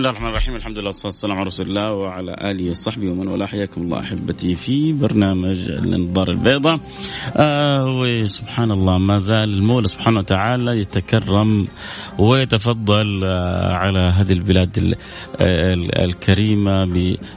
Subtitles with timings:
[0.00, 3.46] الله الرحمن الرحيم الحمد لله والصلاه والسلام على رسول الله وعلى اله وصحبه ومن والاه
[3.46, 6.80] حياكم الله احبتي في برنامج النظاره البيضاء
[7.36, 11.68] آه وسبحان الله ما زال المولى سبحانه وتعالى يتكرم
[12.18, 14.96] ويتفضل آه على هذه البلاد
[16.00, 16.84] الكريمه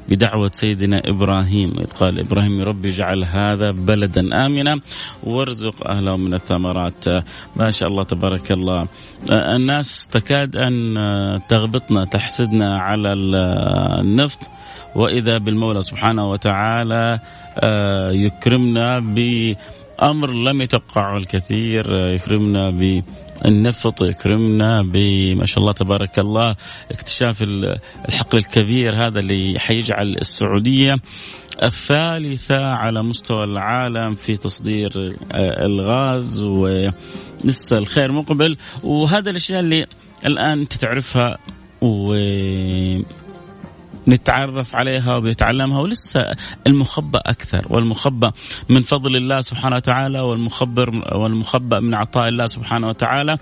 [0.10, 4.80] بدعوه سيدنا إبراهيم اذ قال إبراهيم ربي اجعل هذا بلدا امنا
[5.24, 7.24] وارزق اهله من الثمرات آه
[7.56, 8.82] ما شاء الله تبارك الله
[9.32, 10.96] آه الناس تكاد ان
[11.50, 14.40] تغبطنا تحسدنا على النفط
[14.96, 17.20] وإذا بالمولى سبحانه وتعالى
[18.14, 23.04] يكرمنا بأمر لم يتوقعه الكثير يكرمنا ب
[23.46, 26.56] النفط يكرمنا بما شاء الله تبارك الله
[26.92, 27.42] اكتشاف
[28.10, 30.96] الحقل الكبير هذا اللي حيجعل السعودية
[31.64, 34.92] الثالثة على مستوى العالم في تصدير
[35.66, 38.58] الغاز ولسه الخير مقبل.
[38.84, 39.86] وهذا الأشياء اللي
[40.26, 41.38] الآن أنت تعرفها
[44.08, 46.36] ونتعرف عليها وبنتعلمها ولسه
[46.68, 48.32] المخبأ أكثر والمخبأ
[48.70, 53.38] من فضل الله سبحانه وتعالى والمخبر والمخبأ من عطاء الله سبحانه وتعالى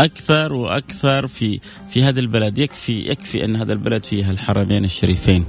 [0.00, 2.58] أكثر وأكثر في في هذا البلد.
[2.58, 5.46] يكفي يكفي أن هذا البلد فيها الحرمين الشريفين.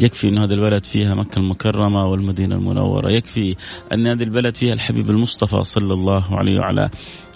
[0.00, 3.10] يكفي أن هذا البلد فيها مكة المكرمة والمدينة المنورة.
[3.10, 3.56] يكفي
[3.92, 6.90] أن هذه البلد فيها الحبيب المصطفى صلى الله عليه وعلى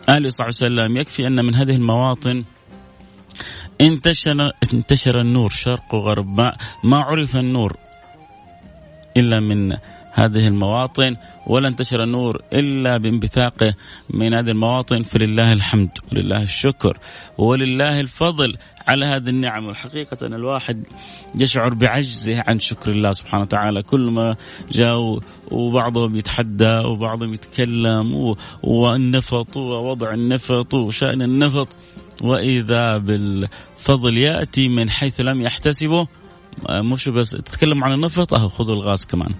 [0.09, 0.97] آله وصحبه وسلم.
[0.97, 2.45] يكفي أن من هذه المواطن
[3.81, 6.41] انتشر انتشر النور شرق وغرب.
[6.41, 7.77] ما, ما عرف النور
[9.17, 9.73] إلا من
[10.13, 11.17] هذه المواطن
[11.47, 13.75] ولا انتشر النور إلا بانبثاقه
[14.11, 15.03] من هذه المواطن.
[15.03, 16.99] فلله الحمد ولله الشكر
[17.39, 18.57] ولله الفضل
[18.89, 20.87] على هذه النعم والحقيقة أن الواحد
[21.35, 23.83] يشعر بعجزه عن شكر الله سبحانه وتعالى.
[23.83, 24.37] كل ما
[24.73, 25.19] جاء
[25.51, 31.79] وبعضهم يتحدى وبعضهم يتكلم والنفط ووضع النفط وشأن النفط
[32.23, 36.09] وإذا بالفضل يأتي من حيث لم يحتسبه
[36.71, 39.35] مش بس تتكلم عن النفط أهو خذوا الغاز كمان.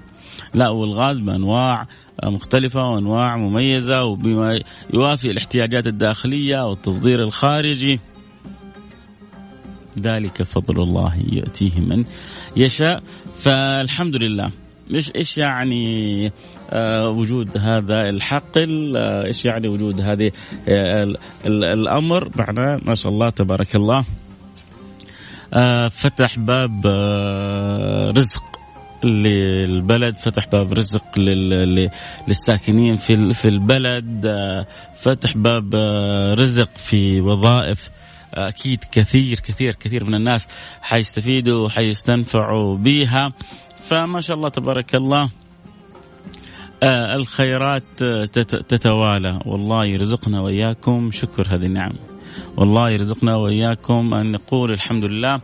[0.55, 1.87] لا والغاز بأنواع
[2.25, 4.61] مختلفة وأنواع مميزة وبما
[4.95, 8.01] يوافي الاحتياجات الداخلية والتصدير الخارجي.
[10.01, 12.05] ذلك فضل الله يؤتيه من
[12.57, 13.03] يشاء.
[13.39, 14.51] فالحمد لله.
[14.95, 16.33] إيش إيش يعني
[16.71, 20.33] آه وجود هذا الحقل آه إيش يعني وجود هذه
[20.69, 21.15] آه
[21.47, 24.05] الأمر؟ معناه ما شاء الله تبارك الله.
[25.55, 28.43] آه فتح باب آه رزق
[29.05, 31.19] للبلد فتح باب رزق
[32.29, 34.27] للساكنين في في البلد.
[34.27, 34.67] آه
[35.01, 35.75] فتح باب
[36.39, 37.91] رزق في وظائف
[38.35, 40.49] أكيد كثير كثير كثير من الناس
[40.83, 43.33] حيستفيدوا وحيستنفعوا بها
[43.89, 45.31] فما شاء الله تبارك الله
[46.83, 48.03] آه الخيرات
[48.69, 49.41] تتوالى.
[49.47, 51.93] والله يرزقنا وإياكم شكر هذه النعم.
[52.57, 55.41] والله يرزقنا وإياكم أن نقول الحمد لله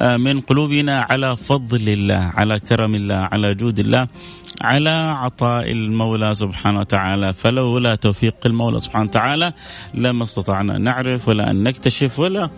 [0.00, 4.08] آه من قلوبنا على فضل الله على كرم الله على جود الله
[4.62, 7.32] على عطاء المولى سبحانه وتعالى.
[7.32, 9.52] فلولا توفيق المولى سبحانه وتعالى
[9.94, 12.50] لما استطعنا ان نعرف ولا أن نكتشف ولا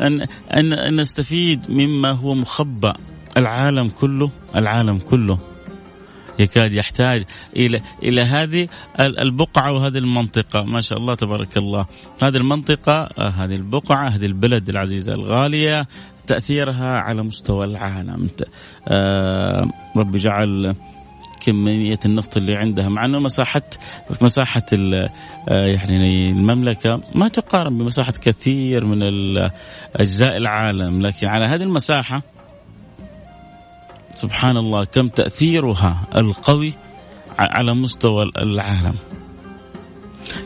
[0.00, 0.20] ان
[0.56, 2.94] ان, أن نستفيد مما هو مخبأ.
[3.36, 5.38] العالم كله العالم كله
[6.38, 7.24] يكاد يحتاج
[7.56, 8.68] إلى إلى هذه
[9.00, 10.64] البقعة وهذه المنطقة.
[10.64, 11.86] ما شاء الله تبارك الله.
[12.24, 15.86] هذه المنطقة هذه البقعة هذه البلد العزيزة الغالية
[16.26, 18.30] تأثيرها على مستوى العالم.
[18.88, 20.74] آه ربي جعل
[21.40, 23.62] كمية النفط اللي عندها مع أنه مساحة
[24.20, 24.66] مساحة
[25.48, 28.98] يعني المملكة ما تقارن بمساحة كثير من
[29.96, 32.22] أجزاء العالم لكن على هذه المساحة
[34.14, 36.74] سبحان الله كم تأثيرها القوي
[37.38, 38.94] على مستوى العالم.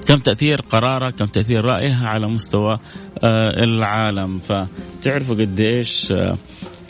[0.07, 2.79] كم تأثير قرارها كم تأثير رأيها على مستوى
[3.25, 4.39] العالم.
[4.39, 6.15] فتعرفوا قد إيش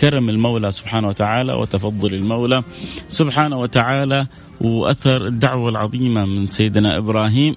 [0.01, 2.63] كرم المولى سبحانه وتعالى وتفضل المولى
[3.09, 4.27] سبحانه وتعالى
[4.61, 7.57] وأثر الدعوة العظيمة من سيدنا إبراهيم.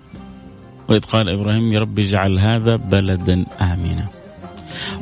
[0.89, 4.07] وإذ قال إبراهيم يا رب اجعل هذا بلدا آمنا.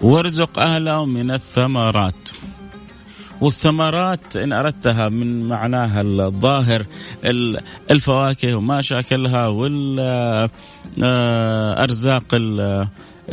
[0.02, 2.30] وارزق أهله من الثمرات.
[3.42, 6.86] والثمرات إن أردتها من معناها الظاهر
[7.92, 9.48] الفواكه وما شاكلها
[10.98, 12.36] والأرزاق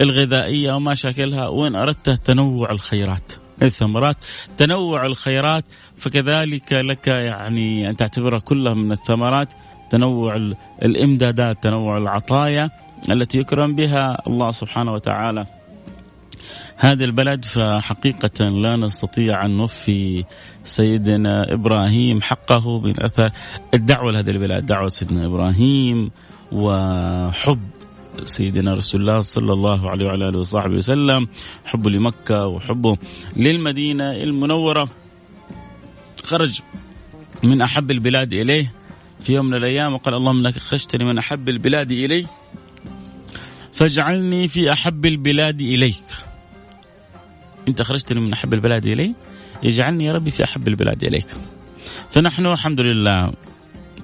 [0.00, 3.32] الغذائية وما شاكلها وإن أردت تنوع الخيرات.
[3.62, 4.16] الثمرات
[4.56, 5.64] تنوع الخيرات
[5.96, 9.48] فكذلك لك يعني أن تعتبرها كلها من الثمرات
[9.90, 12.70] تنوع الإمدادات تنوع العطايا
[13.10, 15.46] التي يكرم بها الله سبحانه وتعالى.
[16.76, 20.24] هذا البلد فحقيقة لا نستطيع أن نوفي
[20.64, 23.30] سيدنا إبراهيم حقه من أثر
[23.74, 26.10] الدعوة لهذه البلاد دعوة سيدنا إبراهيم
[26.52, 27.60] وحب
[28.24, 31.28] سيدنا رسول الله صلى الله عليه وعلى آله وصحبه وسلم.
[31.64, 32.96] حبه لمكة وحبه
[33.36, 34.88] للمدينة المنورة.
[36.24, 36.60] خرج
[37.44, 38.72] من أحب البلاد إليه
[39.20, 42.26] في يوم من الأيام وقال اللهم انك اخرجتني من أحب البلاد إلي
[43.72, 46.04] فاجعلني في أحب البلاد إليك.
[47.68, 49.14] انت اخرجتني من أحب البلاد إلي
[49.64, 51.26] اجعلني يا ربي في أحب البلاد إليك
[52.10, 53.32] فنحن الحمد لله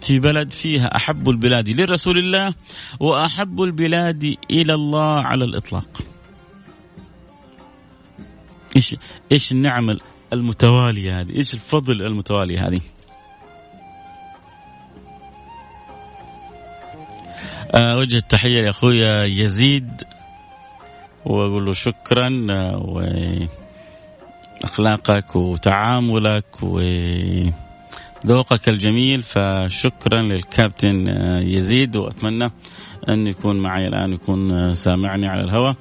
[0.00, 2.54] في بلد فيها أحب البلاد لرسول الله
[3.00, 6.02] وأحب البلاد إلى الله على الإطلاق.
[8.76, 8.96] إيش
[9.32, 9.96] إيش النعم
[10.32, 12.80] المتوالية هذه؟ إيش الفضل المتوالي هذه؟
[17.74, 20.02] أه وجه التحية لأخويا يزيد
[21.24, 22.30] وأقول له شكرا
[24.64, 26.80] وأخلاقك وتعاملك و
[28.26, 31.06] ذوقك الجميل فشكرا للكابتن
[31.42, 32.50] يزيد وأتمنى
[33.08, 35.76] أن يكون معي الآن يكون سامعني على الهواء.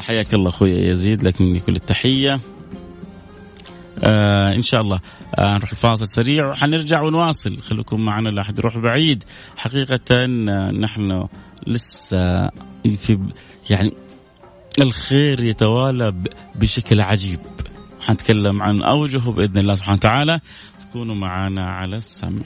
[0.00, 2.40] حياك الله أخوي يزيد لك مني كل التحية.
[4.04, 5.00] آه إن شاء الله
[5.38, 6.50] آه نروح الفاصل سريع.
[6.50, 7.56] وحنرجع ونواصل.
[7.56, 9.24] خليكم معنا لا أحد يروح بعيد.
[9.56, 11.28] حقيقة آه نحن
[11.66, 12.48] لسه
[12.98, 13.18] في
[13.70, 13.92] يعني
[14.80, 16.14] الخير يتوالى
[16.54, 17.38] بشكل عجيب.
[18.00, 20.40] حنتكلم عن اوجهه بإذن الله سبحانه وتعالى.
[20.92, 22.42] كونوا معنا على السمع.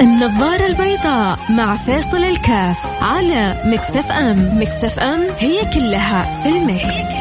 [0.00, 4.60] النظارة البيضاء مع فاصل الكاف على مكسف أم.
[4.60, 7.12] مكسف أم هي كلها في المكس.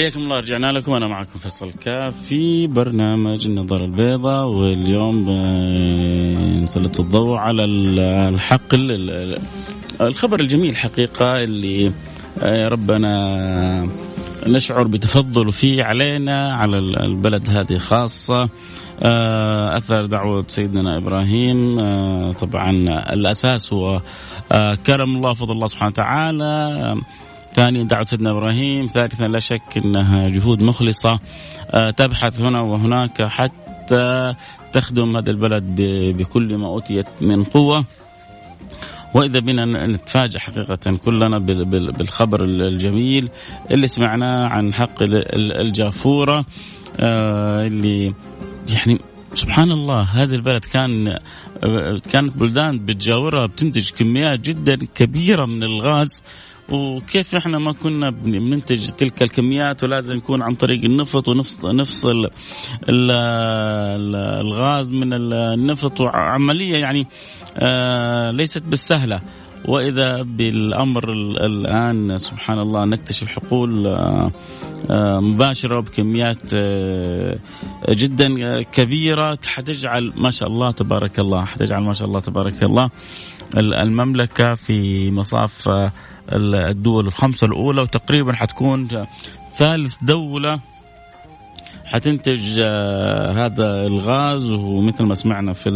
[0.00, 0.92] حياكم الله رجعنا لكم.
[0.92, 5.30] أنا معكم فيصل كاف في برنامج النظاره البيضاء واليوم
[6.64, 8.74] نسلط الضوء على الحق
[10.00, 11.92] الخبر الجميل حقيقة اللي
[12.42, 13.88] آه، ربنا
[14.46, 18.48] نشعر بتفضله فيه علينا على البلد هذه خاصة.
[19.02, 22.70] آه، أثر دعوة سيدنا إبراهيم آه، طبعا
[23.12, 24.00] الأساس هو
[24.86, 26.96] كرم الله فضل الله سبحانه وتعالى.
[27.54, 31.18] ثانيا دعوة سيدنا إبراهيم ثالثا لا شك أنها جهود مخلصة
[31.70, 34.34] آه، تبحث هنا وهناك حتى
[34.72, 35.74] تخدم هذا البلد
[36.16, 37.84] بكل ما أوتيت من قوة.
[39.14, 41.38] وإذا بنا نتفاجأ حقيقة كلنا
[41.90, 43.28] بالخبر الجميل
[43.70, 46.44] اللي سمعناه عن حق الجافورة
[47.00, 48.14] آه، اللي
[48.68, 48.98] يعني
[49.34, 51.08] سبحان الله هذه البلد كان
[51.64, 56.22] آه، كانت بلدان بتجاورها بتنتج كميات جدا كبيرة من الغاز
[56.70, 61.28] وكيف إحنا ما كنا بننتج تلك الكميات ولازم يكون عن طريق النفط
[61.64, 62.30] ونفصل
[62.88, 66.00] الغاز من النفط.
[66.00, 67.06] وعملية يعني
[67.56, 69.20] آه ليست بالسهلة.
[69.64, 71.12] وإذا بالأمر
[71.44, 74.30] الآن سبحان الله نكتشف حقول آه
[74.90, 76.54] آه مباشرة بكميات
[77.90, 82.90] جدا كبيرة حتجعل ما شاء الله تبارك الله حتجعل ما شاء الله تبارك الله
[83.56, 85.68] المملكة في مصاف
[86.32, 88.88] الدول الخمسة الأولى وتقريبا حتكون
[89.56, 90.60] ثالث دولة
[91.84, 94.52] حتنتج آه، هذا الغاز.
[94.52, 95.68] ومثل ما سمعنا في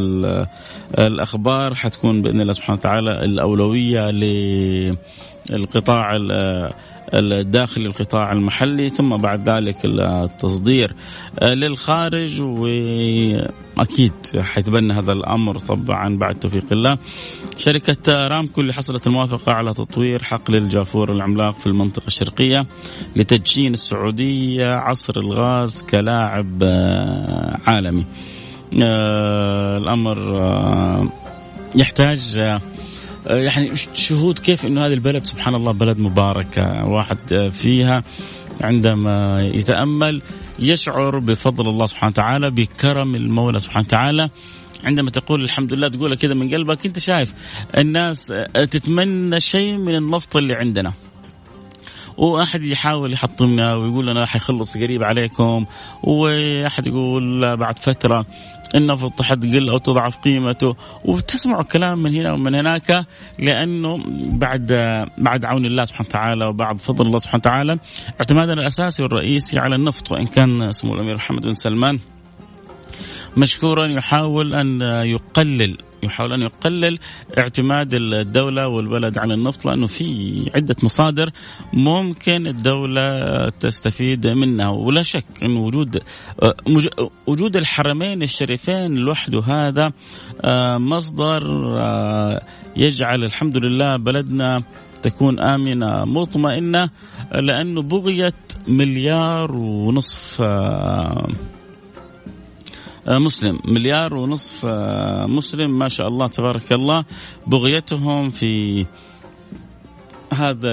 [0.99, 4.11] الأخبار حتكون بإذن الله سبحانه وتعالى الأولوية
[5.51, 6.17] للقطاع
[7.19, 10.95] الداخلي القطاع المحلي ثم بعد ذلك التصدير
[11.39, 16.99] آه، للخارج وأكيد حيتبنى هذا الأمر طبعا بعد توفيق الله.
[17.57, 22.67] شركة رامكو اللي حصلت الموافقة على تطوير حقل الجافور العملاق في المنطقة الشرقية
[23.17, 28.05] لتدشين السعودية عصر الغاز كلاعب آه، عالمي.
[28.83, 30.19] آه الأمر
[31.77, 32.39] يحتاج
[33.27, 38.03] يعني شهود كيف إنه هذه البلد سبحان الله بلد مباركه واحد فيها
[38.61, 40.23] عندما يتأمل
[40.59, 44.31] يشعر بفضل الله سبحانه وتعالى بكرم المولى سبحانه وتعالى.
[44.85, 47.35] عندما تقول الحمد لله تقولها كذا من قلبك أنت شايف
[47.79, 50.93] الناس تتمنى شيء من النفط اللي عندنا.
[52.17, 55.67] وأحد يحاول يحطمنا ويقول لنا راح يخلص قريب عليكم
[56.03, 58.27] وأحد يقول بعد فترة
[58.75, 60.77] النفط حتقل أو تضعف قيمته.
[61.05, 63.07] وتسمعوا كلام من هنا ومن هناك
[63.39, 64.73] لأنه بعد
[65.19, 67.79] بعد عون الله سبحانه وتعالى وبعد فضل الله سبحانه وتعالى
[68.21, 71.99] اعتمادنا الأساسي والرئيسي على النفط وإن كان سمو الأمير محمد بن سلمان
[73.37, 76.99] مشكورا يحاول أن يقلل يحاول أن يقلل
[77.39, 81.31] اعتماد الدولة والبلد على النفط لأنه في عدة مصادر
[81.73, 84.69] ممكن الدولة تستفيد منها.
[84.69, 86.03] ولا شك انه وجود
[87.27, 89.93] وجود الحرمين الشريفين لوحده هذا
[90.79, 91.43] مصدر
[92.77, 94.63] يجعل الحمد لله بلدنا
[95.03, 96.91] تكون آمنة مطمئنة
[97.33, 98.35] لأنه بغيت
[98.69, 101.29] مليار ونصف آه،
[103.09, 107.05] مسلم مليار ونصف آه، مسلم ما شاء الله تبارك الله
[107.47, 108.87] بغيتهم في
[110.33, 110.73] هذا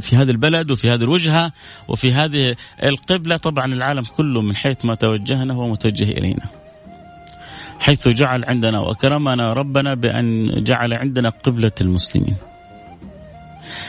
[0.00, 1.52] في هذا البلد وفي هذه الوجهة
[1.88, 6.46] وفي هذه القبلة طبعا العالم كله من حيث ما توجهنا هو متوجه إلينا.
[7.80, 12.36] حيث جعل عندنا واكرمنا ربنا بأن جعل عندنا قبلة المسلمين.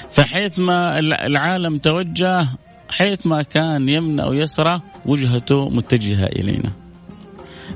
[0.09, 2.47] فحيث ما العالم توجه
[2.93, 6.71] حيث ما كان يمنى أو يسرى وجهته متجهة إلينا.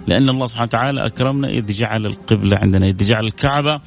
[0.08, 3.82] لأن الله سبحانه وتعالى أكرمنا إذ جعل القبلة عندنا إذ جعل الكعبة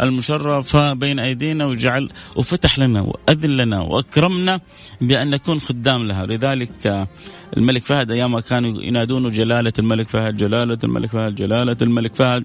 [0.00, 4.60] المشرفة بين أيدينا وجعل وفتح لنا وأذن لنا وأكرمنا
[5.00, 6.26] بأن نكون خدام لها.
[6.26, 7.08] لذلك
[7.56, 12.44] الملك فهد أيام كانوا ينادون جلالة الملك فهد جلالة الملك فهد جلالة الملك فهد.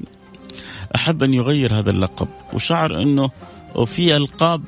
[0.96, 3.30] أحب أن يغير هذا اللقب وشعر أنه
[3.76, 4.62] وفي ألقاب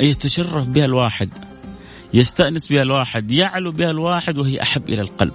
[0.00, 1.51] يتشرف بها الواحد.
[2.14, 5.34] يستأنس بها الواحد يعلو بها الواحد وهي أحب إلى القلب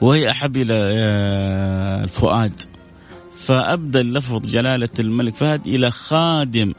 [0.00, 2.62] وهي أحب إلى آه، الفؤاد.
[3.36, 6.74] فأبدل لفظ جلالة الملك فهد إلى خادم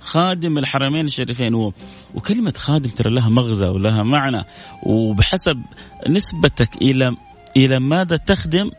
[0.00, 1.54] خادم الحرمين الشريفين.
[1.54, 1.72] و...
[2.14, 4.44] وكلمة خادم ترى لها مغزى ولها معنى
[4.82, 5.62] وبحسب
[6.08, 7.16] نسبتك إلى
[7.56, 8.70] إلى ماذا تخدم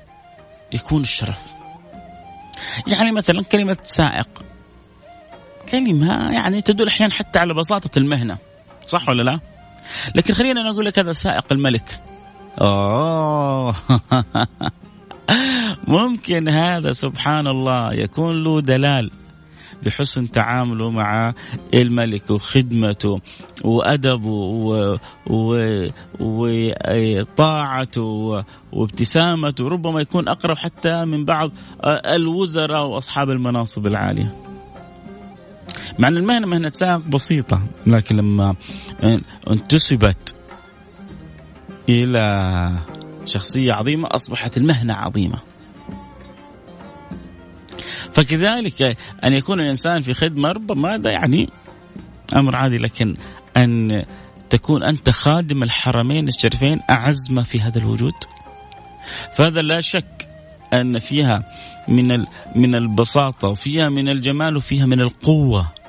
[0.74, 1.46] يكون الشرف.
[2.88, 4.44] يعني مثلا كلمة سائق
[5.70, 8.38] كلمة يعني تدل أحيانا حتى على بساطة المهنة.
[8.88, 9.40] صح ولا لا؟
[10.16, 12.00] لكن خلينا نقول لك هذا سائق الملك.
[12.62, 13.76] أوه.
[15.88, 19.12] ممكن هذا سبحان الله يكون له دلال
[19.86, 21.34] بحسن تعامله مع
[21.74, 23.22] الملك وخدمته
[23.64, 24.80] وأدبه
[26.20, 31.52] وطاعته وابتسامته ربما يكون أقرب حتى من بعض
[31.86, 34.51] الوزراء وأصحاب المناصب العالية.
[36.00, 38.56] مع أن المهنة مهنة سائق بسيطة لكن لما
[39.50, 40.36] انتسبت
[41.90, 42.72] إلى
[43.26, 45.40] شخصية عظيمة أصبحت المهنة عظيمة.
[48.14, 51.50] فكذلك أن يكون الإنسان في خدمة ربما هذا يعني
[52.36, 53.16] أمر عادي لكن
[53.58, 54.06] أن
[54.50, 58.14] تكون أنت خادم الحرمين الشريفين أعز ما في هذا الوجود.
[59.36, 60.30] فهذا لا شك
[60.74, 61.44] أن فيها
[61.88, 65.81] من من البساطة وفيها من الجمال وفيها من القوة.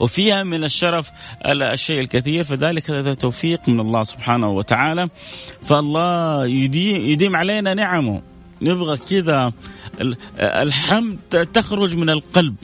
[0.00, 1.10] وفيها من الشرف
[1.46, 5.08] الشيء الكثير فذلك هذا توفيق من الله سبحانه وتعالى.
[5.62, 8.22] فالله يديم, يديم علينا نعمه.
[8.62, 9.52] نبغى كذا
[10.40, 12.54] الحمد تخرج من القلب.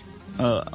[0.41, 0.69] آه،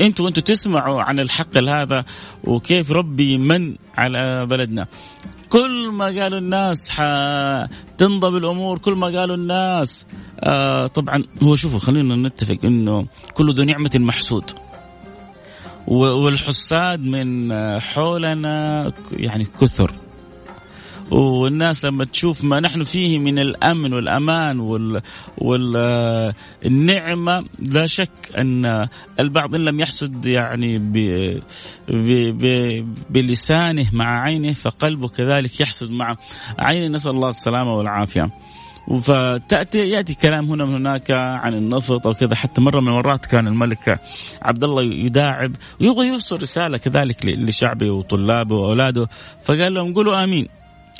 [0.00, 2.04] أنتوا وانتوا تسمعوا عن الحق هذا
[2.44, 4.86] وكيف ربي من على بلدنا.
[5.48, 6.92] كل ما قالوا الناس
[7.98, 10.06] تنضب الأمور كل ما قالوا الناس
[10.40, 14.50] آه طبعا هو شوفوا خلينا نتفق إنه كل ذو نعمة محسود
[15.86, 19.92] والحساد من حولنا يعني كثر
[21.10, 25.02] والناس لما تشوف ما نحن فيه من الأمن والأمان وال
[25.38, 28.88] والنعمه لا شك أن
[29.20, 30.92] البعض إن لم يحسد يعني ب
[31.88, 36.16] ب ب بلسانه مع عينه فقلبه كذلك يحسد مع
[36.58, 38.30] عينه نسأل الله السلامة والعافية.
[38.86, 42.34] فتاتي يأتي كلام هنا من هناك عن النفط أو كذا.
[42.34, 44.00] حتى مرة من المرات كان الملك
[44.42, 49.08] عبد الله يداعب ويبغى يوصل رسالة كذلك لشعبه وطلابه وأولاده.
[49.44, 50.48] فقال لهم قولوا آمين.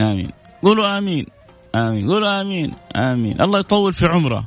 [0.01, 0.31] آمين.
[0.63, 1.27] قولوا آمين.
[1.75, 2.11] آمين.
[2.11, 2.73] قولوا آمين.
[2.97, 3.41] آمين.
[3.41, 4.45] الله يطول في عمره.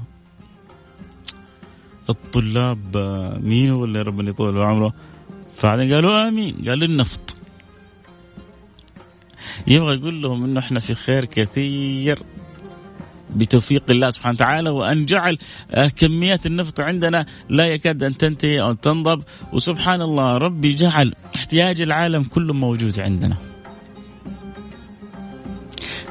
[2.09, 2.97] الطلاب
[3.43, 4.93] مين هو اللي ربنا يطول في عمره؟
[5.57, 6.55] فبعدين قالوا آمين.
[6.67, 7.37] قال النفط.
[9.67, 12.19] يبغى يقول لهم إنه إحنا في خير كثير.
[13.35, 15.37] بتوفيق الله سبحانه وتعالى وأن جعل
[15.71, 21.81] آه، كميات النفط عندنا لا يكاد أن تنتهي أو تنضب وسبحان الله ربي جعل احتياج
[21.81, 23.37] العالم كله موجود عندنا.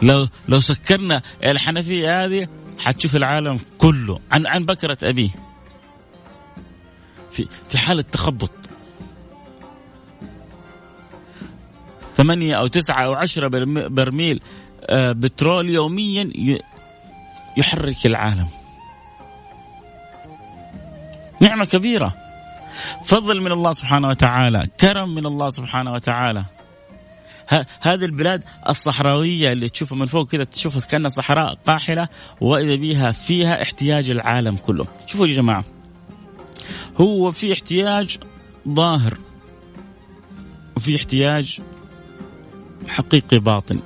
[0.03, 2.49] لو لو سكرنا الحنفيه هذه
[2.79, 5.31] حتشوف العالم كله عن عن بكرة أبيه.
[7.31, 8.51] في في حالة تخبط.
[12.17, 13.49] ثمانية أو تسعة أو عشرة
[13.89, 14.41] برميل
[14.91, 16.31] آه، بترول يوميا
[17.59, 18.49] يحرك العالم.
[21.41, 22.15] نعمة كبيرة.
[23.05, 26.45] فضل من الله سبحانه وتعالى كرم من الله سبحانه وتعالى.
[27.81, 32.09] هذه البلاد الصحراوية اللي تشوفها من فوق كذا تشوفها كأنها صحراء قاحلة
[32.41, 34.87] وإذا بها فيها احتياج العالم كله.
[35.07, 35.65] شوفوا يا جماعة.
[37.01, 38.19] هو في احتياج
[38.69, 39.19] ظاهر
[40.77, 41.61] وفي احتياج
[42.89, 43.81] حقيقي باطن.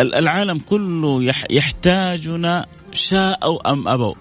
[0.00, 4.14] العالم كله يحتاجنا شاءوا أم أبوا.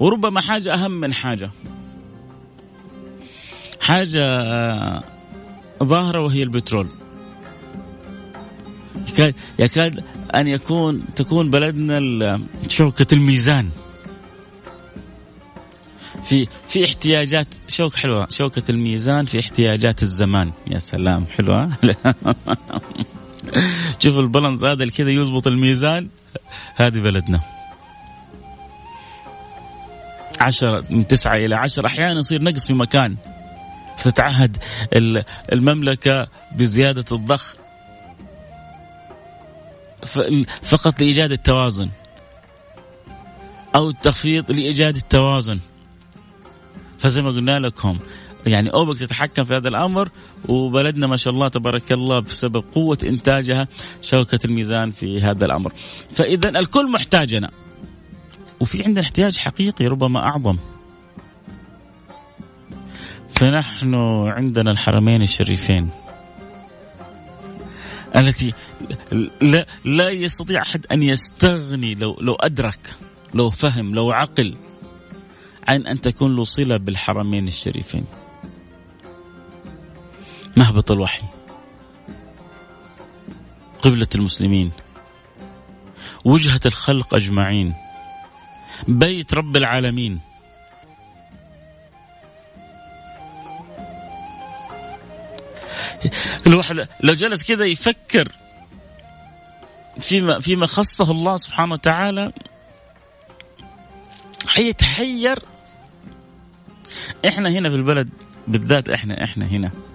[0.00, 1.50] وربما حاجة أهم من حاجة.
[3.80, 5.02] حاجة آه،
[5.82, 6.88] ظاهرة وهي البترول.
[9.08, 13.70] يكاد, يكاد أن يكون تكون بلدنا شوكة الميزان.
[16.24, 18.26] في في احتياجات شوك حلوة.
[18.30, 20.52] شوكة الميزان في احتياجات الزمان.
[20.66, 21.70] يا سلام حلوة.
[24.02, 26.08] شوف البالانس هذا اللي كذا يزبط الميزان
[26.76, 27.40] هذه بلدنا.
[30.40, 31.86] عشرة من تسعة إلى عشرة.
[31.86, 33.16] أحيانا يصير نقص في مكان.
[33.98, 34.56] فتتعهد
[35.52, 37.56] المملكة بزيادة الضخ
[40.62, 41.88] فقط لإيجاد التوازن
[43.74, 45.60] أو التخفيض لإيجاد التوازن.
[46.98, 47.98] فزي ما قلنا لكم
[48.46, 50.08] يعني أوبك تتحكم في هذا الأمر
[50.48, 53.68] وبلدنا ما شاء الله تبارك الله بسبب قوة إنتاجها
[54.02, 55.72] شوكة الميزان في هذا الأمر.
[56.10, 57.50] فإذا الكل محتاجنا.
[58.60, 60.56] وفي عندنا احتياج حقيقي ربما أعظم.
[63.28, 63.94] فنحن
[64.28, 65.90] عندنا الحرمين الشريفين
[68.16, 68.54] التي
[69.40, 72.96] لا, لا يستطيع أحد أن يستغني لو لو أدرك
[73.34, 74.56] لو فهم لو عقل
[75.68, 78.04] عن أن تكون له صلة بالحرمين الشريفين.
[80.58, 81.22] مهبط الوحي.
[83.82, 84.72] قبلة المسلمين.
[86.24, 87.74] وجهة الخلق أجمعين.
[88.88, 90.20] بيت رب العالمين.
[96.46, 98.32] الواحد لو جلس كذا يفكر
[100.00, 102.32] فيما فيما خصه الله سبحانه وتعالى
[104.48, 105.38] حيتحير.
[107.28, 108.08] إحنا هنا في البلد
[108.48, 109.87] بالذات إحنا إحنا هنا.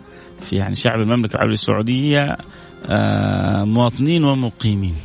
[0.49, 2.37] في يعني شعب المملكة العربية السعودية
[2.85, 4.95] آه، مواطنين ومقيمين.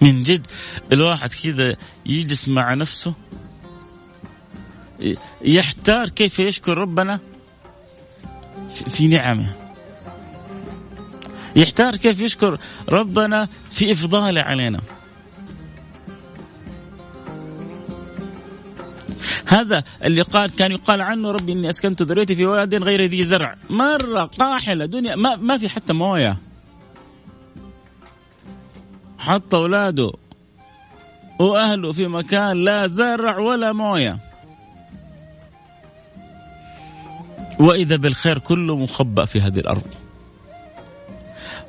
[0.00, 0.46] من جد
[0.92, 1.76] الواحد كذا
[2.06, 3.14] يجلس مع نفسه
[5.42, 7.20] يحتار كيف يشكر ربنا
[8.88, 9.52] في نعمه.
[11.56, 14.80] يحتار كيف يشكر ربنا في إفضاله علينا.
[19.52, 23.56] هذا اللي قال كان يقال عنه ربي إني أسكنت ذريتي في واد غير ذي زرع.
[23.70, 25.16] مرة قاحلة دنيا.
[25.16, 26.36] ما, ما في حتى موية.
[29.18, 30.12] حط أولاده.
[31.38, 34.18] وأهله في مكان لا زرع ولا موية.
[37.60, 39.86] وإذا بالخير كله مخبأ في هذه الأرض.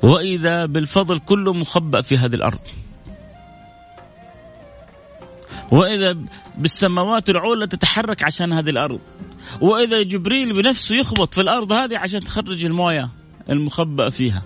[0.02, 2.60] وإذا بالفضل كله مخبأ في هذه الأرض.
[5.74, 6.16] وإذا
[6.58, 9.00] بالسماوات العلى تتحرك عشان هذه الأرض.
[9.60, 13.08] وإذا جبريل بنفسه يخبط في الأرض هذه عشان تخرج الموية
[13.50, 14.42] المخبأ فيها.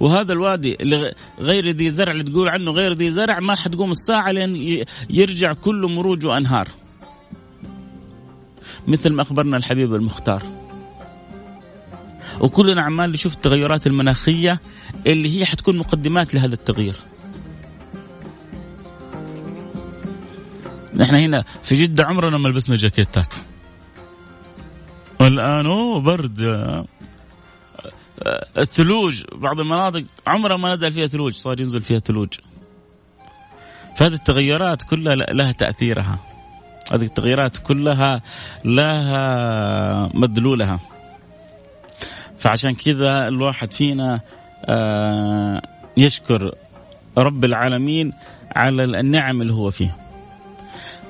[0.00, 4.32] وهذا الوادي اللي غير ذي زرع اللي تقول عنه غير ذي زرع ما حتقوم الساعة
[4.32, 6.68] لين يرجع كله مروج وأنهار.
[8.88, 10.42] مثل ما أخبرنا الحبيب المختار.
[12.40, 14.60] وكلنا عمال نشوف التغيرات المناخية
[15.06, 16.96] اللي هي حتكون مقدمات لهذا التغيير.
[20.96, 23.34] نحن هنا في جدة عمرنا ما لبسنا جاكيتات.
[25.20, 26.38] والآن أوه برد.
[28.58, 32.28] الثلوج بعض المناطق عمرها ما نزل فيها ثلوج صار ينزل فيها ثلوج.
[33.96, 36.18] فهذه التغيرات كلها لها تأثيرها.
[36.92, 38.22] هذه التغيرات كلها
[38.64, 40.80] لها مدلولها.
[42.38, 44.20] فعشان كذا الواحد فينا
[44.64, 45.62] آه،
[45.96, 46.54] يشكر
[47.18, 48.12] رب العالمين
[48.56, 50.01] على النعم اللي هو فيه.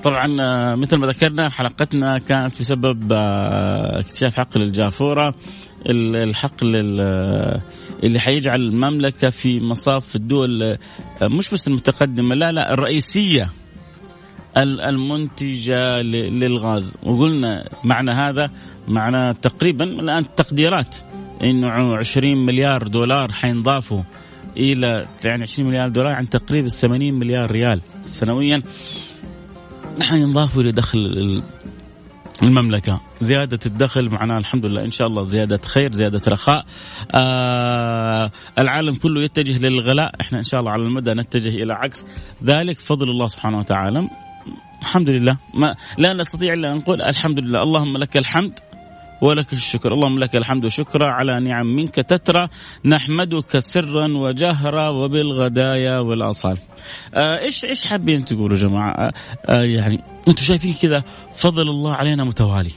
[0.02, 5.34] طبعا آه، مثل ما ذكرنا حلقتنا كانت بسبب آه، اكتشاف حقل الجافوره
[5.86, 6.76] الحقل
[8.04, 10.78] اللي حيجعل المملكة في مصاف الدول
[11.22, 13.50] مش بس المتقدمة لا لا الرئيسية
[14.56, 16.96] المنتجة للغاز.
[17.02, 18.50] وقلنا معنى هذا
[18.88, 20.96] معنى تقريبا الآن تقديرات
[21.42, 24.02] إنه 20 مليار دولار حينضافوا
[24.56, 28.62] إلى يعني 20 مليار دولار عن تقريبا 80 مليار ريال سنويا.
[30.00, 31.42] حينضافوا لدخل
[32.42, 33.00] المملكة.
[33.20, 36.64] زيادة الدخل معناها الحمد لله إن شاء الله زيادة خير زيادة رخاء.
[37.14, 40.14] آه العالم كله يتجه للغلاء.
[40.20, 42.04] إحنا إن شاء الله على المدى نتجه إلى عكس.
[42.44, 44.08] ذلك فضل الله سبحانه وتعالى.
[44.82, 48.58] الحمد لله ما لا نستطيع إلا أن نقول الحمد لله اللهم لك الحمد.
[49.22, 49.92] ولك الشكر.
[49.92, 52.48] اللهم لك الحمد والشكر على نعم منك تترى.
[52.84, 56.58] نحمدك سرا وجهرا وبالغدايا والآصال.
[57.14, 59.12] آه إيش إيش حابين تقولوا جماعة؟ آه
[59.46, 61.04] آه يعني أنتم شايفين كذا
[61.36, 62.72] فضل الله علينا متوالي.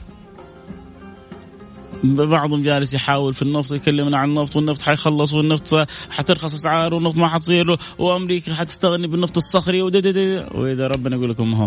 [2.04, 7.28] بعضهم جالس يحاول في النفط يكلمنا عن النفط والنفط حيخلص والنفط حترخص أسعاره والنفط ما
[7.28, 11.66] حتصير وأمريكا حتستغني بالنفط الصخري وإذا ربنا يقول لكم هو.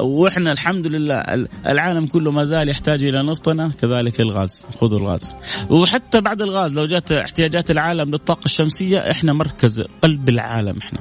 [0.00, 1.20] وإحنا الحمد لله
[1.66, 5.34] العالم كله ما زال يحتاج إلى نفطنا كذلك الغاز خذوا الغاز.
[5.70, 10.98] وحتى بعد الغاز لو جات احتياجات العالم للطاقة الشمسية إحنا مركز قلب العالم إحنا.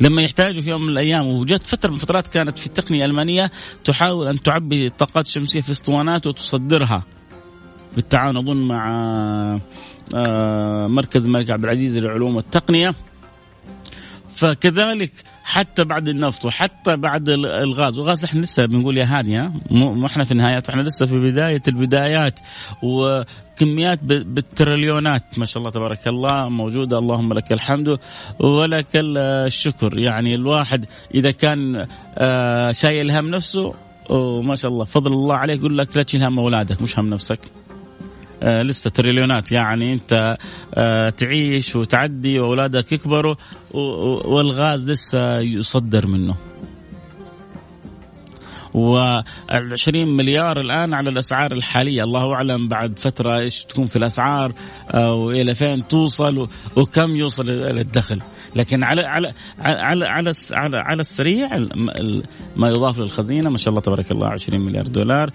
[0.00, 3.50] لما يحتاجوا في يوم من الأيام وجت فترة من الفترات كانت في التقنية الألمانية
[3.84, 7.02] تحاول أن تعبي الطاقات الشمسية في أسطوانات وتصدرها.
[7.96, 8.90] بالتعاون أظن مع
[10.14, 12.94] آه، مركز الملك عبد العزيز للعلوم والتقنية.
[14.40, 15.10] فكذلك
[15.44, 17.98] حتى بعد النفط وحتى بعد الغاز.
[17.98, 21.62] والغاز إحنا لسه بنقول يا هادي ها؟ مو إحنا في النهايات إحنا لسه في بداية
[21.68, 22.40] البدايات
[22.82, 25.38] وكميات بالتريليونات.
[25.38, 26.98] ما شاء الله تبارك الله موجودة.
[26.98, 27.98] اللهم لك الحمد
[28.38, 29.98] ولك الشكر.
[29.98, 31.86] يعني الواحد إذا كان
[32.18, 33.74] آه، شايل هم نفسه
[34.10, 37.40] وما شاء الله فضل الله عليه يقول لك لا تشيل هم أولادك مش هم نفسك.
[38.42, 39.52] لسه تريليونات.
[39.52, 40.36] يعني انت
[40.74, 43.34] آه تعيش وتعدي وأولادك يكبروا
[44.24, 46.36] والغاز لسه يصدر منه.
[48.74, 52.04] و20 مليار الآن على الأسعار الحالية.
[52.04, 54.52] الله أعلم بعد فترة إيش تكون في الأسعار
[54.94, 58.20] وإلى فين توصل وكم يوصل الدخل.
[58.56, 61.48] لكن على على على على على, على السريع
[62.56, 65.30] ما يضاف للخزينة ما شاء الله تبارك الله 20 مليار دولار.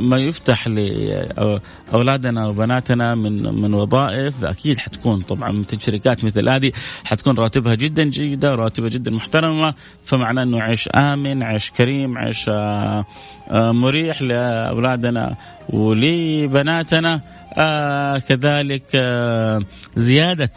[0.00, 4.44] ما يفتح لأولادنا وبناتنا من من وظائف.
[4.44, 6.72] أكيد حتكون طبعا شركات مثل هذه
[7.04, 9.74] حتكون رواتبها جدا جيدة رواتبها جدا محترمة.
[10.04, 13.04] فمعناه إنه عيش آمن عيش كريم عيش آه،
[13.50, 15.36] آه، مريح لأولادنا
[15.68, 17.20] ولبناتنا.
[17.58, 19.60] آه كذلك آه
[19.96, 20.50] زيادة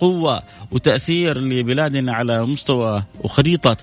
[0.00, 3.76] قوة وتأثير لبلادنا على مستوى وخريطة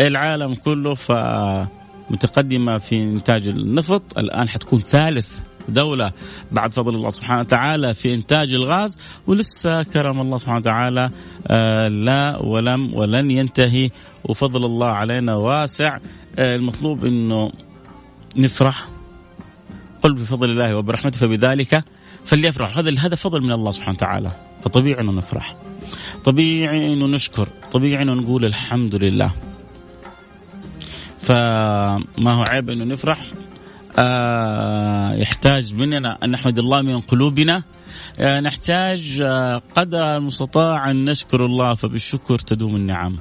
[0.00, 4.18] العالم كله فمتقدمة في إنتاج النفط.
[4.18, 6.12] الآن حتكون ثالث دولة
[6.52, 8.98] بعد فضل الله سبحانه وتعالى في إنتاج الغاز.
[9.26, 11.10] ولسه كرم الله سبحانه وتعالى
[11.46, 13.90] آه لا ولم ولن ينتهي.
[14.24, 15.98] وفضل الله علينا واسع.
[16.38, 17.52] آه المطلوب أنه
[18.38, 18.88] نفرح.
[20.02, 21.18] قل بفضل الله وبرحمته.
[21.18, 21.84] فبذلك
[22.24, 22.78] فليفرح.
[22.78, 24.30] هذا هذا فضل من الله سبحانه وتعالى.
[24.66, 25.56] فطبيعي إنه نفرح.
[26.24, 27.48] طبيعي إنه نشكر.
[27.72, 29.30] طبيعي إنه نقول الحمد لله.
[31.20, 33.26] فما هو عيب إنه نفرح؟
[33.98, 37.62] آه يحتاج مننا أن نحمد الله من قلوبنا.
[38.18, 43.18] آه نحتاج آه قدر المستطاع أن نشكر الله فبالشكر تدوم النعم.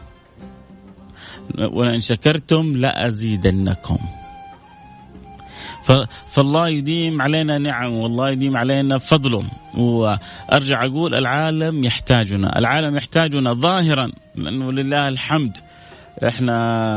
[1.72, 3.98] ولئن شكرتم لأزيدنكم.
[6.28, 9.44] فالله يديم علينا نعم والله يديم علينا فضله
[9.78, 15.58] وأرجع أقول العالم يحتاجنا العالم يحتاجنا ظاهرا لأنه لله الحمد.
[16.28, 16.56] إحنا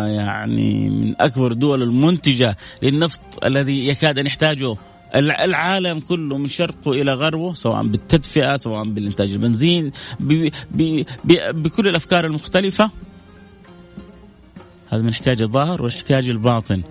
[0.08, 4.76] يعني من أكبر الدول المنتجة للنفط الذي يكاد أن يحتاجه.
[5.14, 9.92] العالم كله من شرقه إلى غربه سواء بالتدفئة سواء بالإنتاج البنزين
[11.52, 12.90] بكل الأفكار المختلفة.
[14.88, 16.82] هذا من احتياج الظاهر والاحتياج الباطن.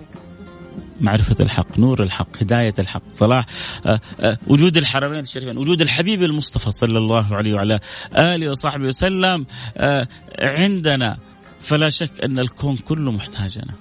[1.00, 3.46] معرفة الحق نور الحق هداية الحق صلاح
[3.86, 7.80] آه، آه، وجود الحرمين الشريفين وجود الحبيب المصطفى صلى الله عليه وعلى
[8.18, 10.08] آله وصحبه وسلم آه،
[10.38, 11.16] عندنا.
[11.60, 13.74] فلا شك أن الكون كله محتاجنا.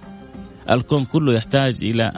[0.70, 2.14] الكون كله يحتاج إلى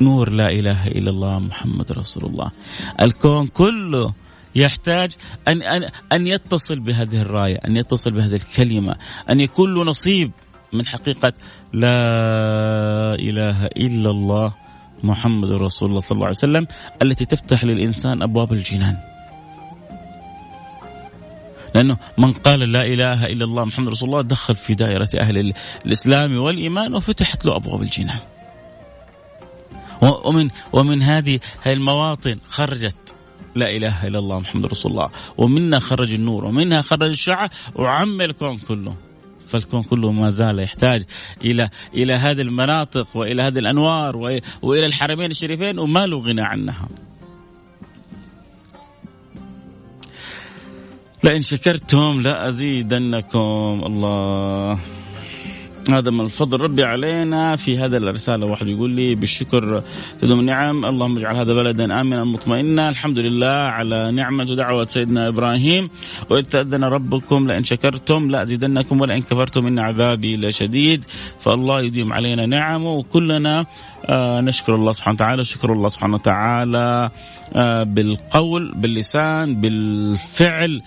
[0.00, 2.50] نور لا إله إلا الله محمد رسول الله.
[3.00, 4.14] الكون كله
[4.54, 5.12] يحتاج
[5.48, 8.96] أن, أن, أن يتصل بهذه الراية أن يتصل بهذه الكلمة
[9.30, 10.32] أن يكون له نصيب.
[10.72, 11.32] من حقيقة
[11.72, 11.98] لا
[13.14, 14.54] إله إلا الله
[15.02, 16.66] محمد رسول الله صلى الله عليه وسلم
[17.02, 18.96] التي تفتح للإنسان أبواب الجنان.
[21.74, 25.54] لأنه من قال لا إله إلا الله محمد رسول الله دخل في دائرة أهل
[25.86, 28.18] الإسلام والإيمان وفتحت له أبواب الجنان.
[30.02, 33.14] ومن ومن هذه المواطن خرجت
[33.54, 35.10] لا إله إلا الله محمد رسول الله.
[35.38, 38.94] ومنها خرج النور ومنها خرج الشعر وعم الكون كله.
[39.52, 41.04] فالكون كله ما زال يحتاج
[41.44, 44.16] إلى إلى هذه المناطق وإلى هذه الأنوار
[44.62, 46.88] وإلى الحرمين الشريفين وما له غنى عنها.
[51.24, 54.78] لئن شكرتم لأزيدنكم الله
[55.90, 58.46] هذا من فضل ربي علينا في هذا الرسالة.
[58.46, 59.82] واحد يقول لي بالشكر
[60.20, 60.84] تدوم النعم.
[60.84, 62.88] اللهم اجعل هذا بلدا آمنا مطمئنا.
[62.88, 65.90] الحمد لله على نعمة ودعوه سيدنا إبراهيم.
[66.30, 71.04] وإذ تأذن ربكم لئن شكرتم لأزيدنكم ولئن كفرتم إن عذابي لشديد.
[71.40, 72.92] فالله يديم علينا نعمه.
[72.92, 73.66] وكلنا
[74.06, 75.44] آه نشكر الله سبحانه وتعالى.
[75.44, 77.10] شكر الله سبحانه وتعالى
[77.56, 80.82] آه بالقول باللسان بالفعل.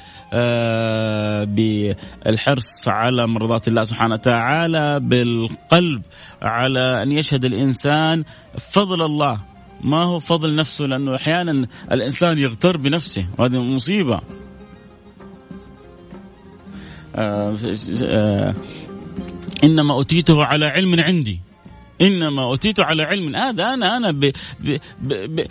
[1.45, 6.01] بالحرص على مرضات الله سبحانه وتعالى بالقلب
[6.41, 8.23] على أن يشهد الإنسان
[8.71, 9.39] فضل الله.
[9.81, 14.21] ما هو فضل نفسه؟ لأنه أحيانا الإنسان يغتر بنفسه وهذه مصيبة.
[17.15, 17.55] آه
[18.03, 18.53] آه
[19.63, 21.39] إنما أوتيته على علم عندي.
[22.01, 23.35] إنما أوتيت على علم.
[23.35, 24.31] هذا أنا أنا ب
[24.99, 25.47] ب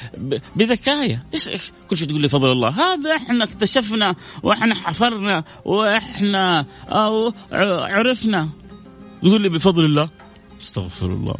[0.56, 1.22] بذكايا.
[1.34, 1.48] إيش
[1.90, 8.48] كل شيء تقول لي فضل الله؟ هذا إحنا اكتشفنا وإحنا حفرنا وإحنا أو عرفنا.
[9.22, 10.08] تقول لي بفضل الله؟
[10.62, 11.34] استغفر الله.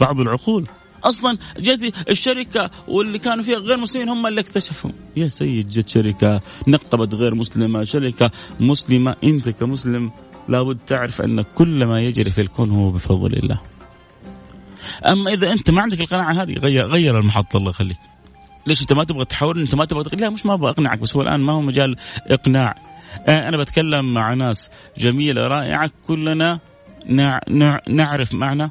[0.00, 0.66] بعض العقول.
[1.04, 6.40] أصلا جت الشركة واللي كانوا فيها غير مسلمين هم اللي اكتشفوا يا سيد جت شركة
[6.68, 7.84] نقبت غير مسلمة.
[7.84, 10.10] شركة مسلمة أنت كمسلم
[10.48, 13.60] لابد تعرف أن كل ما يجري في الكون هو بفضل الله.
[15.06, 17.98] أما إذا أنت ما عندك القناعة هذه غير غير المحطة الله يخليك.
[18.66, 21.22] ليش أنت ما تبغى تحاول أنت ما تبغى لا مش ما أبغى أقنعك بس هو
[21.22, 22.74] الآن ما هو مجال إقناع.
[23.26, 26.58] آه، أنا بتكلم مع ناس جميلة رائعة كلنا
[27.06, 27.40] نع...
[27.50, 27.80] نع...
[27.88, 28.70] نعرف معنى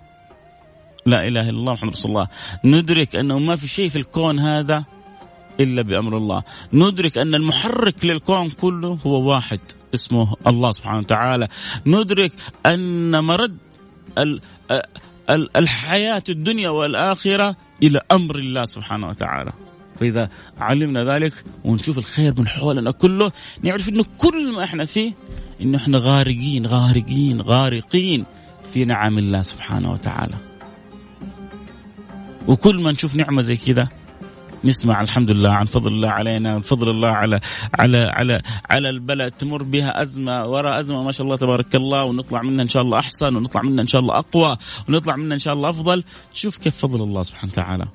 [1.05, 2.27] لا إله إلا الله محمد رسول الله.
[2.65, 4.85] ندرك أنه ما في شيء في الكون هذا
[5.59, 6.43] إلا بأمر الله.
[6.73, 9.59] ندرك أن المحرك للكون كله هو واحد
[9.93, 11.47] اسمه الله سبحانه وتعالى.
[11.85, 12.31] ندرك
[12.65, 13.57] أن مرد
[14.17, 14.41] ال...
[15.29, 19.51] الحياة الدنيا والآخرة إلى أمر الله سبحانه وتعالى.
[19.99, 21.33] فإذا علمنا ذلك
[21.65, 23.31] ونشوف الخير من حولنا كله
[23.63, 25.13] نعرف أنه كل ما إحنا فيه
[25.61, 28.25] أنه إحنا غارقين غارقين غارقين
[28.73, 30.35] في نعم الله سبحانه وتعالى.
[32.47, 33.87] وكل ما نشوف نعمة زي كذا
[34.63, 37.39] نسمع الحمد لله عن فضل الله علينا فضل الله على
[37.79, 39.31] على على على البلد.
[39.31, 42.03] تمر بها أزمة وراء أزمة ما شاء الله تبارك الله.
[42.03, 44.57] ونطلع منها إن شاء الله أحسن ونطلع منها إن شاء الله أقوى
[44.89, 46.03] ونطلع منها إن شاء الله أفضل.
[46.33, 47.85] تشوف كيف فضل الله سبحانه وتعالى.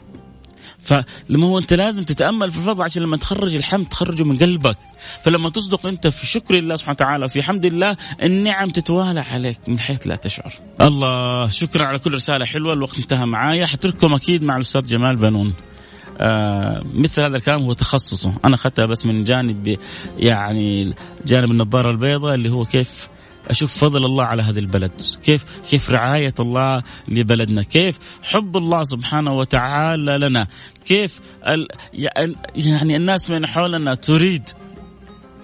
[0.81, 4.79] فلما هو أنت لازم تتأمل في الفضل عشان لما تخرج الحمد تخرجه من قلبك.
[5.25, 9.79] فلما تصدق أنت في شكر الله سبحانه وتعالى وفي حمد الله النعم تتوالى عليك من
[9.79, 10.53] حيث لا تشعر.
[10.81, 13.67] الله شكرا على كل رسالة حلوة الوقت انتهى معايا.
[13.67, 15.55] حترككم أكيد مع الأستاذ جمال بنون.
[16.95, 18.35] مثل هذا الكلام هو تخصصه.
[18.45, 19.79] أنا أخذتها بس من جانب
[20.19, 20.95] يعني
[21.27, 23.09] جانب النظارة البيضاء اللي هو كيف
[23.51, 24.93] أشوف فضل الله على هذه البلد.
[25.23, 27.63] كيف كيف رعاية الله لبلدنا.
[27.63, 30.47] كيف حب الله سبحانه وتعالى لنا.
[30.85, 31.21] كيف
[31.95, 34.49] يعني الناس من حولنا تريد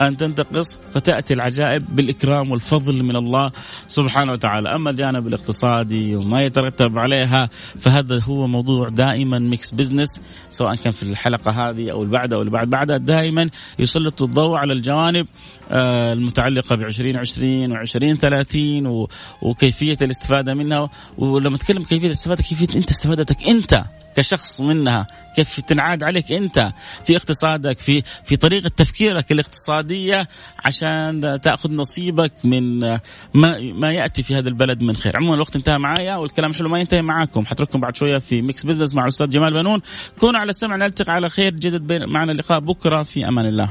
[0.01, 3.53] أن تنتقص فتأتي العجائب بالإكرام والفضل من الله
[3.87, 4.75] سبحانه وتعالى.
[4.75, 11.03] أما الجانب الاقتصادي وما يترتب عليها فهذا هو موضوع دائما Mix Business سواء كان في
[11.03, 15.27] الحلقة هذه أو اللي بعد أو اللي بعد بعدها دائما يسلط الضوء على الجوانب
[15.71, 19.07] آه، المتعلقة ب 2020 و 2030
[19.43, 20.91] وكيفية الاستفادة منها.
[21.19, 23.85] ولما نتكلم كيفية الاستفادة كيفية أنت استفادتك؟ أنت
[24.17, 26.73] كشخص منها كيف تنعاد عليك أنت؟
[27.05, 29.33] في اقتصادك في في طريقة تفكيرك
[29.91, 30.29] الاقتصاديه
[30.65, 32.81] عشان تأخذ نصيبك من
[33.35, 35.17] ما ما يأتي في هذا البلد من خير.
[35.17, 37.47] عموما الوقت انتهى معايا والكلام حلو ما ينتهي معاكم.
[37.47, 39.81] حترككم بعد شوية في Mix Business مع الأستاذ جمال بنون.
[40.21, 43.03] كونوا على السمع نلتقي على خير يتجدد معنا اللقاء بكرة.
[43.03, 43.71] في أمان الله.